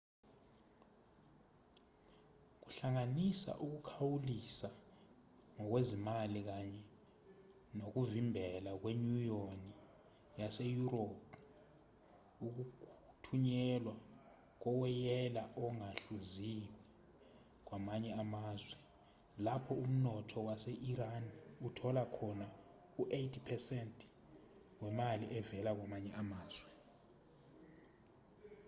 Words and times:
kuhlanganisa 2.61 3.51
ukukhawulisa 3.65 4.69
ngokwezimali 5.55 6.39
kanye 6.49 6.83
nokuvimbela 7.77 8.71
kwenyunyoni 8.81 9.71
yaseyurophu 10.39 11.33
ukuthunyelwa 12.47 13.95
kowoyela 14.61 15.43
ongahluziwe 15.65 16.71
kwamanye 17.67 18.11
amazwe 18.23 18.77
lapho 19.45 19.73
umnotho 19.83 20.37
wase-iran 20.47 21.25
uthola 21.67 22.03
khona 22.15 22.47
u-80% 23.01 23.89
wemali 24.81 25.25
evela 25.37 25.71
kwamanye 25.77 26.11
amazwe 26.21 26.69